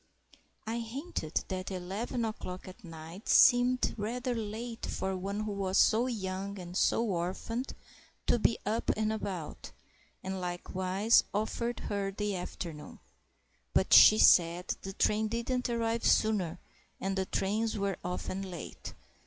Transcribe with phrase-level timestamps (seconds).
[0.65, 6.07] I hinted that eleven o'clock at night seemed rather late for one who was so
[6.07, 7.75] young and so orphaned
[8.25, 9.71] to be up and about,
[10.23, 12.97] and likewise offered her the afternoon.
[13.75, 16.57] But she said the train didn't arrive sooner,
[16.99, 18.95] and the trains were often late.